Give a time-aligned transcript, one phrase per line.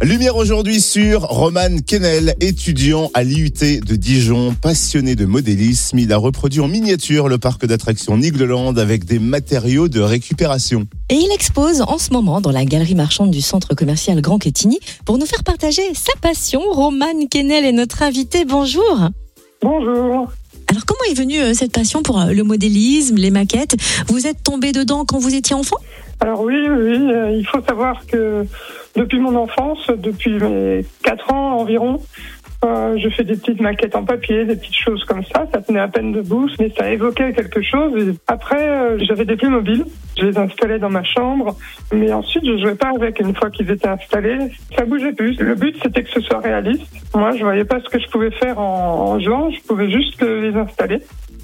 [0.00, 5.98] Lumière aujourd'hui sur Roman Kennel, étudiant à l'IUT de Dijon, passionné de modélisme.
[5.98, 10.86] Il a reproduit en miniature le parc d'attractions Nigloland avec des matériaux de récupération.
[11.10, 14.78] Et il expose en ce moment dans la galerie marchande du centre commercial Grand Quetigny
[15.04, 16.60] pour nous faire partager sa passion.
[16.70, 18.44] Roman Kennel est notre invité.
[18.44, 19.08] Bonjour.
[19.62, 20.30] Bonjour.
[20.70, 23.74] Alors comment est venue euh, cette passion pour euh, le modélisme, les maquettes?
[24.06, 25.78] Vous êtes tombé dedans quand vous étiez enfant?
[26.20, 28.44] Alors oui, oui, euh, il faut savoir que
[28.98, 32.00] depuis mon enfance, depuis mes 4 ans environ,
[32.64, 35.46] euh, je fais des petites maquettes en papier, des petites choses comme ça.
[35.52, 37.92] Ça tenait à peine debout, mais ça évoquait quelque chose.
[38.26, 39.84] Après, euh, j'avais des plus mobiles.
[40.18, 41.56] Je les installais dans ma chambre,
[41.92, 43.20] mais ensuite je jouais pas avec.
[43.20, 45.38] Une fois qu'ils étaient installés, ça bougeait plus.
[45.38, 46.82] Le but c'était que ce soit réaliste.
[47.14, 49.50] Moi, je voyais pas ce que je pouvais faire en jouant.
[49.50, 50.98] Je pouvais juste les installer.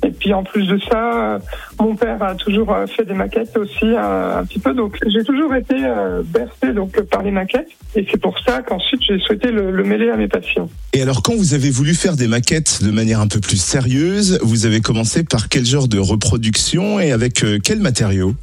[0.05, 1.39] Et puis en plus de ça, euh,
[1.81, 4.75] mon père a toujours euh, fait des maquettes aussi euh, un petit peu.
[4.75, 5.75] Donc j'ai toujours été
[6.27, 7.69] bercé donc par les maquettes.
[7.97, 10.69] Et c'est pour ça qu'ensuite j'ai souhaité le, le mêler à mes passions.
[10.93, 14.39] Et alors quand vous avez voulu faire des maquettes de manière un peu plus sérieuse,
[14.43, 18.35] vous avez commencé par quel genre de reproduction et avec quels matériaux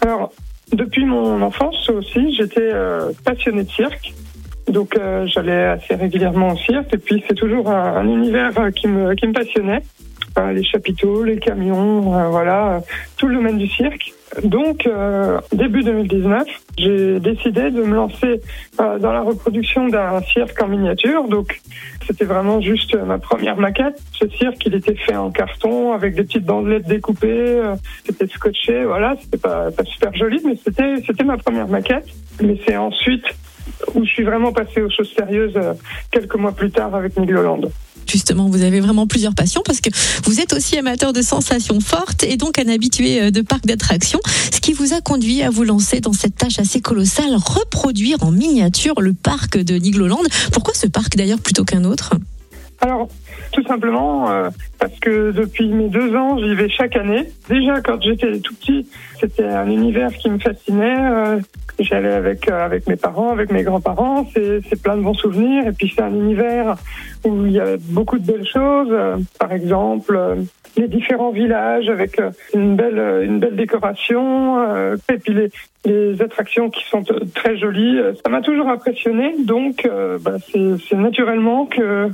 [0.00, 0.32] Alors,
[0.72, 4.12] depuis mon enfance aussi, j'étais euh, passionné de cirque.
[4.68, 6.92] Donc, euh, j'allais assez régulièrement au cirque.
[6.92, 9.82] Et puis, c'est toujours un, un univers euh, qui me, qui me passionnait.
[10.52, 12.82] Les chapiteaux, les camions, euh, voilà,
[13.16, 14.12] tout le domaine du cirque.
[14.42, 18.40] Donc, euh, début 2019, j'ai décidé de me lancer
[18.80, 21.26] euh, dans la reproduction d'un cirque en miniature.
[21.28, 21.60] Donc,
[22.06, 23.98] c'était vraiment juste ma première maquette.
[24.12, 27.26] Ce cirque, il était fait en carton avec des petites bandelettes découpées.
[27.30, 29.16] euh, C'était scotché, voilà.
[29.20, 32.06] C'était pas, pas super joli, mais c'était c'était ma première maquette.
[32.42, 33.24] Mais c'est ensuite
[33.94, 35.72] où je suis vraiment passé aux choses sérieuses euh,
[36.10, 37.60] quelques mois plus tard avec Nigloland.
[38.06, 39.90] Justement, vous avez vraiment plusieurs passions parce que
[40.24, 44.20] vous êtes aussi amateur de sensations fortes et donc un habitué euh, de parcs d'attractions,
[44.52, 48.30] ce qui vous a conduit à vous lancer dans cette tâche assez colossale, reproduire en
[48.30, 50.22] miniature le parc de Nigloland.
[50.52, 52.14] Pourquoi ce parc d'ailleurs plutôt qu'un autre?
[52.80, 53.08] Alors,
[53.52, 57.24] tout simplement euh, parce que depuis mes deux ans, j'y vais chaque année.
[57.48, 58.86] Déjà, quand j'étais tout petit,
[59.20, 60.96] c'était un univers qui me fascinait.
[60.98, 61.40] euh,
[61.78, 64.26] J'allais avec euh, avec mes parents, avec mes grands-parents.
[64.32, 65.66] C'est plein de bons souvenirs.
[65.66, 66.76] Et puis c'est un univers
[67.24, 68.88] où il y a beaucoup de belles choses.
[68.90, 70.36] Euh, par exemple, euh,
[70.78, 72.20] les différents villages avec
[72.54, 74.56] une belle une belle décoration.
[75.12, 75.50] et puis les
[75.84, 77.02] les attractions qui sont
[77.34, 77.98] très jolies.
[78.24, 79.36] Ça m'a toujours impressionné.
[79.44, 79.88] Donc,
[80.20, 82.08] bah, c'est c'est naturellement que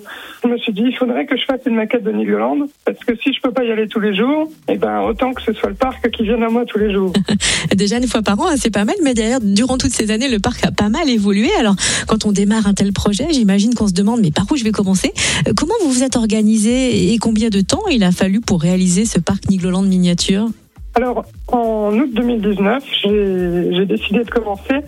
[0.44, 2.62] je me suis dit, il faudrait que je fasse une maquette de Nigloland.
[2.84, 5.43] Parce que si je peux pas y aller tous les jours, eh ben, autant que
[5.43, 7.12] ce soit le parc qui vienne à moi tous les jours.
[7.75, 10.28] Déjà une fois par an, hein, c'est pas mal, mais d'ailleurs, durant toutes ces années,
[10.28, 11.50] le parc a pas mal évolué.
[11.59, 14.65] Alors, quand on démarre un tel projet, j'imagine qu'on se demande, mais par où je
[14.65, 15.12] vais commencer?
[15.49, 19.05] Euh, Comment vous vous êtes organisé et combien de temps il a fallu pour réaliser
[19.05, 20.49] ce parc Nigloland miniature?
[20.94, 24.81] Alors, en août 2019, j'ai j'ai décidé de commencer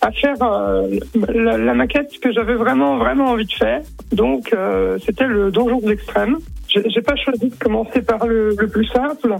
[0.00, 0.88] à faire euh,
[1.32, 3.80] la, la maquette que j'avais vraiment, vraiment envie de faire.
[4.12, 6.38] Donc, euh, c'était le donjon de l'extrême.
[6.68, 9.36] J'ai pas choisi de commencer par le, le plus simple.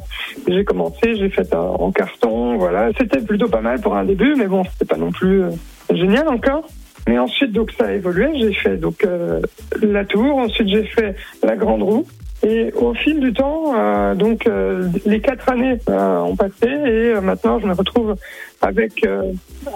[0.49, 2.91] J'ai commencé, j'ai fait en en carton, voilà.
[2.99, 5.51] C'était plutôt pas mal pour un début, mais bon, c'était pas non plus euh,
[5.91, 6.67] génial encore.
[7.09, 8.29] Mais ensuite, donc ça a évolué.
[8.39, 9.41] J'ai fait donc euh,
[9.81, 10.39] la tour.
[10.39, 12.07] Ensuite, j'ai fait la grande roue.
[12.43, 17.15] Et au fil du temps, euh, donc euh, les quatre années euh, ont passé et
[17.15, 18.15] euh, maintenant je me retrouve
[18.61, 19.33] avec euh,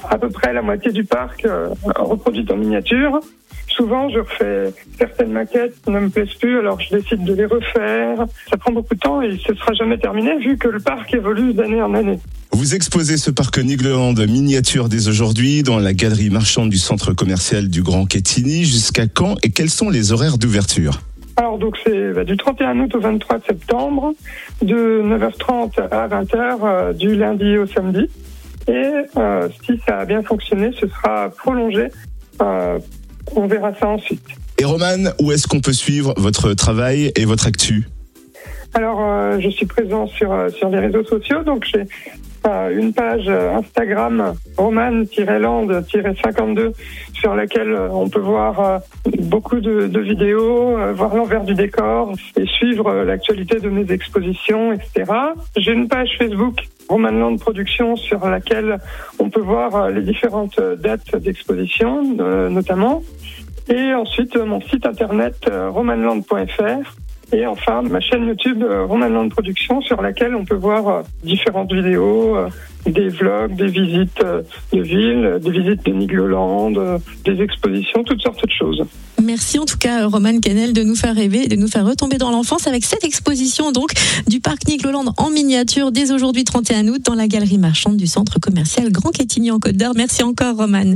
[0.09, 3.21] à peu près la moitié du parc euh, reproduite en miniature.
[3.80, 7.46] Souvent, je refais certaines maquettes qui ne me plaisent plus, alors je décide de les
[7.46, 8.26] refaire.
[8.50, 11.54] Ça prend beaucoup de temps et ce sera jamais terminé vu que le parc évolue
[11.54, 12.18] d'année en année.
[12.52, 17.70] Vous exposez ce parc Nigloland miniature dès aujourd'hui dans la galerie marchande du centre commercial
[17.70, 18.66] du Grand Quetigny.
[18.66, 21.00] Jusqu'à quand et quels sont les horaires d'ouverture?
[21.36, 24.12] Alors donc c'est bah, du 31 août au 23 septembre,
[24.60, 28.10] de 9h30 à 20h euh, du lundi au samedi.
[28.68, 31.88] Et euh, si ça a bien fonctionné, ce sera prolongé.
[32.42, 32.78] Euh,
[33.36, 34.24] on verra ça ensuite.
[34.58, 37.86] Et Roman, où est-ce qu'on peut suivre votre travail et votre actu?
[38.74, 41.86] Alors euh, je suis présent sur euh, sur les réseaux sociaux, donc j'ai
[42.46, 46.72] euh, une page Instagram roman-land-52
[47.14, 48.80] sur laquelle on peut voir
[49.18, 55.12] beaucoup de, de vidéos, voir l'envers du décor et suivre l'actualité de mes expositions, etc.
[55.56, 56.60] J'ai une page Facebook
[56.91, 58.78] Romanland Productions sur laquelle
[59.21, 63.03] on peut voir euh, les différentes euh, dates d'exposition, euh, notamment.
[63.69, 66.97] Et ensuite, mon site internet romanland.fr
[67.32, 71.72] et enfin, ma chaîne YouTube euh, Romanland Productions sur laquelle on peut voir euh, différentes
[71.72, 72.48] vidéos, euh,
[72.86, 74.24] des vlogs, des visites
[74.72, 76.72] de villes, des visites de Nigloland,
[77.24, 78.82] des expositions, toutes sortes de choses.
[79.22, 82.16] Merci en tout cas, Roman Canel, de nous faire rêver, et de nous faire retomber
[82.16, 83.92] dans l'enfance avec cette exposition donc
[84.26, 88.41] du parc Nigloland en miniature dès aujourd'hui 31 août dans la galerie marchande du centre
[88.41, 89.92] commercial Grand Quetigny en Côte d'Or.
[89.94, 90.94] Merci encore, Roman.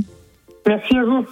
[0.67, 1.27] Merci à vous.